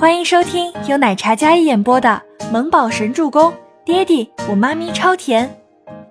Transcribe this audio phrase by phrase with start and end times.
[0.00, 3.52] 欢迎收听由奶茶嘉一演播的《萌宝神助攻》，
[3.84, 5.62] 爹地我妈咪超甜，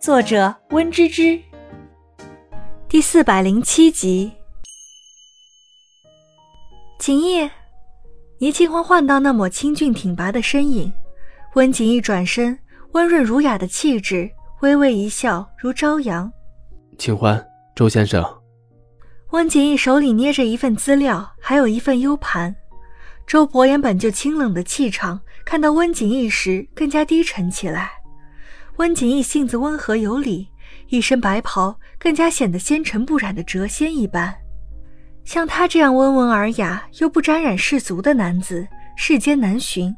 [0.00, 1.38] 作者温芝芝。
[2.88, 4.32] 第四百零七集。
[6.98, 7.50] 锦逸，
[8.38, 10.90] 倪清欢换到那抹清俊挺拔的身影，
[11.52, 12.58] 温锦逸转身，
[12.92, 14.30] 温润儒雅的气质，
[14.62, 16.32] 微微一笑，如朝阳。
[16.96, 17.46] 清欢，
[17.76, 18.24] 周先生。
[19.32, 22.56] 温锦逸手里捏着一份资料，还有一份 U 盘。
[23.26, 27.90] 周伯言本就清冷的气场，看到温景逸时更加低沉起来。
[28.76, 30.48] 温景逸性子温和有礼，
[30.88, 34.34] 一身白袍更加显得纤尘不染的谪仙一般。
[35.24, 38.66] 像他这样温文尔雅又不沾染世俗的男子，
[38.96, 39.94] 世间难寻。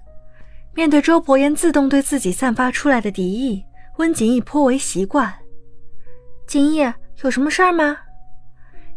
[0.73, 3.65] 面对周伯言自动对自己散发出来的敌意，
[3.97, 5.35] 温景逸颇为习惯。
[6.47, 6.79] 景逸，
[7.23, 7.99] 有什么事儿吗？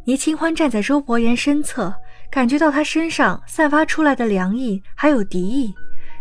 [0.04, 1.94] 倪清欢站在周伯言身侧。
[2.32, 5.74] 感觉到他身上散发出来的凉意，还有敌意，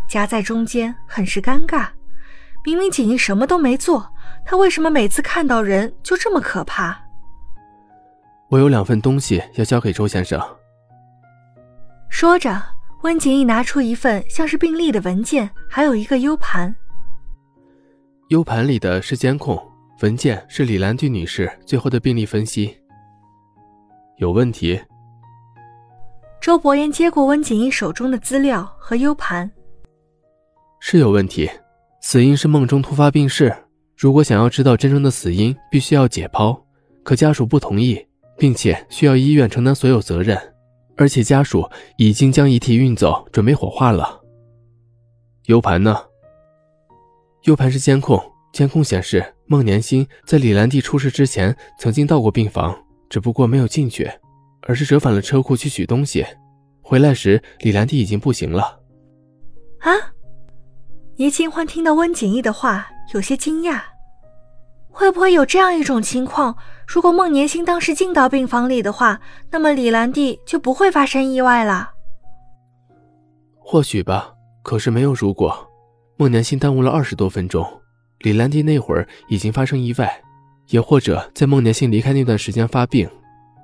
[0.07, 1.87] 夹在中间很是尴尬。
[2.65, 4.11] 明明锦衣什么都没做，
[4.45, 6.97] 他为什么每次看到人就这么可怕？
[8.49, 10.41] 我有两份东西要交给周先生。
[12.09, 12.61] 说着，
[13.03, 16.75] 温锦逸拿出一份像是病历的文件，还有一个 U 盘。
[18.29, 19.63] U 盘里的是监控，
[20.01, 22.75] 文件是李兰娣女士最后的病历分析。
[24.17, 24.81] 有问题？
[26.49, 29.51] 周伯言接过温锦逸手中的资料和 U 盘，
[30.79, 31.47] 是有问题，
[32.01, 33.55] 死因是梦中突发病逝。
[33.95, 36.59] 如果想要知道真正的死因，必须要解剖，
[37.03, 38.03] 可家属不同意，
[38.35, 40.35] 并且需要医院承担所有责任，
[40.97, 44.19] 而且家属已经将遗体运走，准备火化了。
[45.45, 45.99] U 盘呢
[47.43, 48.19] ？U 盘是监控，
[48.51, 52.75] 监控显示孟年星在李兰娣出事之前曾经到过病房，
[53.07, 54.09] 只不过没有进去。
[54.61, 56.25] 而是折返了车库去取东西，
[56.81, 58.79] 回来时李兰娣已经不行了。
[59.79, 59.91] 啊！
[61.17, 63.81] 倪清欢听到温景逸的话，有些惊讶。
[64.91, 66.57] 会不会有这样一种情况：
[66.87, 69.19] 如果孟年星当时进到病房里的话，
[69.49, 71.91] 那么李兰娣就不会发生意外了？
[73.57, 74.33] 或许吧，
[74.63, 75.67] 可是没有如果。
[76.17, 77.65] 孟年星耽误了二十多分钟，
[78.19, 80.21] 李兰娣那会儿已经发生意外，
[80.69, 83.09] 也或者在孟年星离开那段时间发病。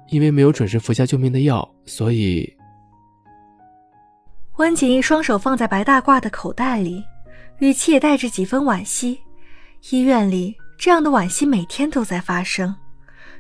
[0.10, 2.52] 因为没有准时服下救命的药，所以
[4.58, 7.04] 温景逸双手放在白大褂的口袋里，
[7.60, 9.20] 语气也带着几分惋惜。
[9.90, 12.74] 医院里这样的惋惜每天都在发生。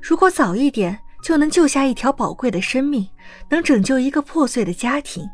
[0.01, 3.07] 如果早一点就能救下一条宝贵的生命，
[3.49, 5.27] 能拯救一个破碎的家庭。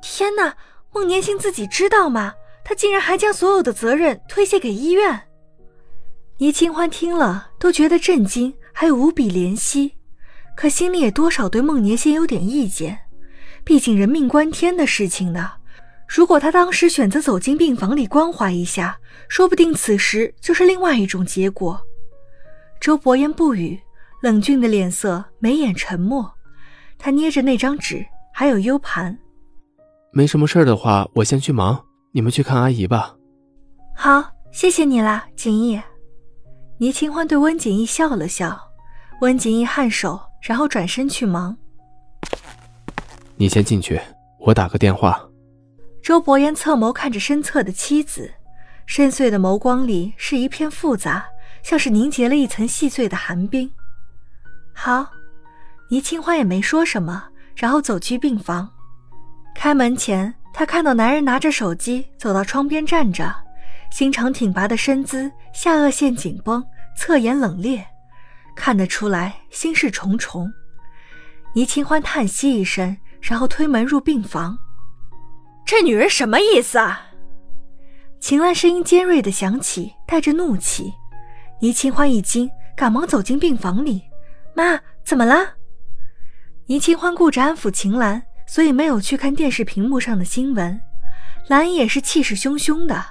[0.00, 0.56] 天哪，
[0.92, 2.32] 孟年星自己知道吗？
[2.64, 5.20] 他竟然还将所有的责任推卸给医院。
[6.38, 9.97] 倪清欢听了都觉得震惊，还有无比怜惜。
[10.58, 12.98] 可心里也多少对孟年星有点意见，
[13.62, 15.52] 毕竟人命关天的事情呢。
[16.08, 18.98] 如果他当时选择走进病房里关怀一下，
[19.28, 21.80] 说不定此时就是另外一种结果。
[22.80, 23.78] 周伯言不语，
[24.20, 26.28] 冷峻的脸色，眉眼沉默。
[26.98, 28.04] 他捏着那张纸，
[28.34, 29.16] 还有 U 盘。
[30.10, 31.80] 没什么事的话，我先去忙，
[32.10, 33.14] 你们去看阿姨吧。
[33.94, 35.80] 好，谢谢你啦，锦逸。
[36.78, 38.58] 倪清欢对温锦逸笑了笑，
[39.20, 40.18] 温锦逸颔首。
[40.40, 41.56] 然后转身去忙。
[43.36, 44.00] 你先进去，
[44.38, 45.20] 我打个电话。
[46.02, 48.30] 周伯言侧眸看着身侧的妻子，
[48.86, 51.26] 深邃的眸光里是一片复杂，
[51.62, 53.70] 像是凝结了一层细碎的寒冰。
[54.72, 55.06] 好，
[55.90, 57.24] 倪清欢也没说什么，
[57.54, 58.68] 然后走去病房。
[59.54, 63.34] 开门前，他看到男人拿着手机走到窗边站着，
[63.90, 66.64] 心长挺拔的身姿，下颚线紧绷，
[66.96, 67.84] 侧颜冷冽。
[68.58, 70.52] 看得出来，心事重重。
[71.54, 74.58] 倪清欢叹息一声，然后推门入病房。
[75.64, 77.06] 这女人什么意思啊？
[78.18, 80.92] 秦岚声音尖锐的响起，带着怒气。
[81.60, 84.02] 倪清欢一惊，赶忙走进病房里。
[84.54, 85.54] 妈，怎么了？
[86.66, 90.80] 倪清欢顾着安抚秦岚，所以没有去看电视屏幕上的新闻。
[91.46, 93.04] 兰也是气势汹汹的，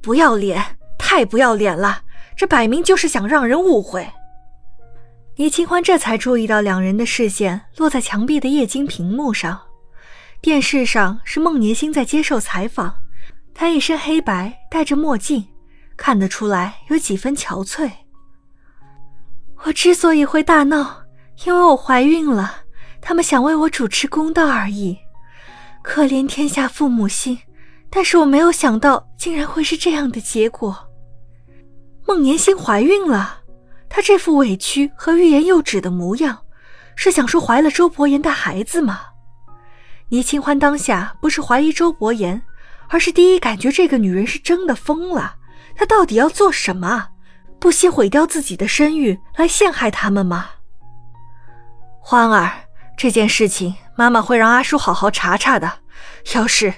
[0.00, 2.02] 不要脸，太不要脸了！
[2.36, 4.08] 这摆明就是想让人误会。
[5.40, 9.58] 倪清欢这才注意到两人的视线落在墙壁的液晶屏幕上，
[10.42, 12.94] 电视上是孟年星在接受采访，
[13.54, 15.46] 他一身黑白，戴着墨镜，
[15.96, 17.90] 看得出来有几分憔悴。
[19.64, 21.04] 我之所以会大闹，
[21.46, 22.56] 因为我怀孕了，
[23.00, 24.98] 他们想为我主持公道而已。
[25.82, 27.38] 可怜天下父母心，
[27.88, 30.90] 但是我没有想到竟然会是这样的结果。
[32.06, 33.39] 孟年星怀孕了。
[33.90, 36.44] 她这副委屈和欲言又止的模样，
[36.96, 39.00] 是想说怀了周伯言的孩子吗？
[40.08, 42.40] 倪清欢当下不是怀疑周伯言，
[42.88, 45.34] 而是第一感觉这个女人是真的疯了。
[45.74, 47.08] 她到底要做什么？
[47.58, 50.48] 不惜毁掉自己的声誉来陷害他们吗？
[51.98, 52.50] 欢儿，
[52.96, 55.70] 这件事情妈妈会让阿叔好好查查的。
[56.34, 56.72] 要是……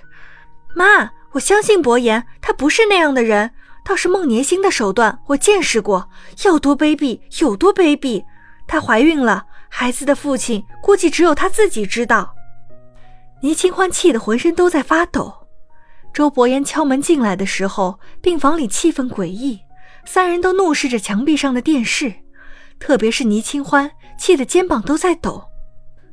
[0.74, 3.52] 妈，我相信伯言，他不是那样的人。
[3.84, 6.08] 倒是孟年星的手段，我见识过，
[6.44, 8.24] 要多卑鄙有多卑鄙。
[8.66, 12.34] 她怀孕了，孩子的父亲估计只有她自己知道。
[13.42, 15.34] 倪清欢气得浑身都在发抖。
[16.14, 19.60] 周伯言敲门进来的时候，病房里气氛诡异，
[20.04, 22.14] 三人都怒视着墙壁上的电视，
[22.78, 25.42] 特别是倪清欢，气得肩膀都在抖。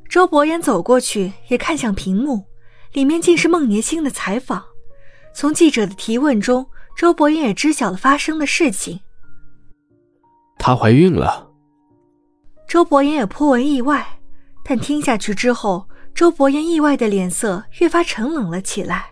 [0.10, 2.46] 周伯言走过去，也看向屏幕，
[2.94, 4.64] 里面竟是孟年星的采访。
[5.36, 6.66] 从记者的提问中，
[7.00, 9.00] 周伯言也知晓了发生的事情。
[10.58, 11.50] 她怀孕了。
[12.68, 14.06] 周伯言也颇为意外，
[14.66, 15.88] 但听下去之后。
[16.14, 19.12] 周伯言意外的脸色越发沉冷了起来。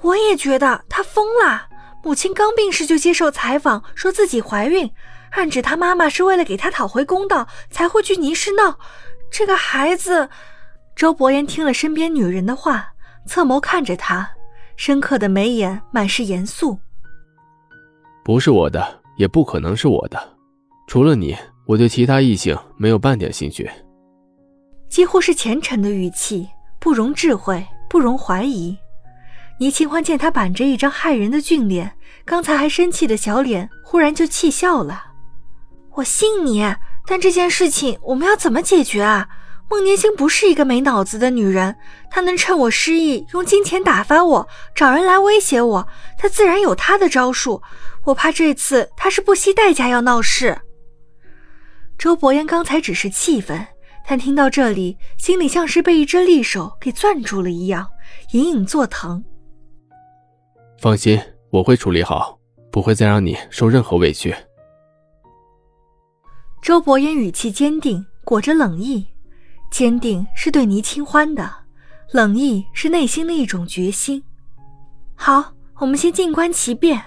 [0.00, 1.68] 我也觉得她疯了。
[2.02, 4.90] 母亲刚病时就接受采访，说自己怀孕，
[5.32, 8.78] 暗指她妈妈是为了给她讨回公道才会去泥市闹。
[9.30, 10.30] 这个孩子，
[10.96, 12.94] 周伯言听了身边女人的话，
[13.26, 14.30] 侧眸看着他，
[14.82, 16.78] 深刻的眉眼满是严肃。
[18.24, 18.82] 不是我的，
[19.18, 20.18] 也不可能是我的。
[20.86, 21.36] 除了你，
[21.66, 23.70] 我对其他异性没有半点兴趣。
[24.88, 26.48] 几乎是虔诚的语气，
[26.78, 28.74] 不容智慧，不容怀疑。
[29.58, 31.94] 倪清欢见他板着一张骇人的俊脸，
[32.24, 35.12] 刚才还生气的小脸忽然就气笑了。
[35.96, 36.62] 我信你，
[37.06, 39.28] 但这件事情我们要怎么解决啊？
[39.70, 41.76] 孟年星不是一个没脑子的女人，
[42.10, 45.88] 她能趁我失忆用金钱打发我，找人来威胁我，
[46.18, 47.62] 她自然有她的招数。
[48.06, 50.60] 我怕这次她是不惜代价要闹事。
[51.96, 53.64] 周伯言刚才只是气愤。
[54.08, 57.86] 但听到这里，心里像是被一只利手给攥住了一样，
[58.32, 59.22] 隐隐作疼。
[60.80, 61.20] 放心，
[61.50, 62.36] 我会处理好，
[62.72, 64.34] 不会再让你受任何委屈。
[66.60, 69.06] 周伯言语气坚定，裹着冷意。
[69.70, 71.50] 坚定是对倪清欢的，
[72.12, 74.22] 冷意是内心的一种决心。
[75.14, 77.00] 好，我们先静观其变。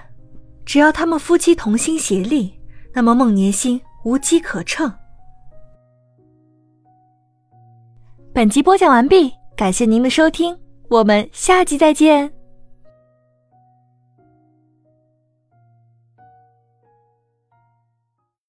[0.64, 2.58] 只要他们夫妻同心协力，
[2.94, 4.90] 那么孟年心无机可乘。
[8.32, 10.58] 本集播讲完毕，感谢您的收听，
[10.88, 12.32] 我们下集再见。